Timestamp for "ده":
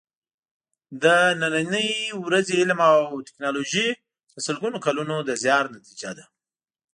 6.17-6.25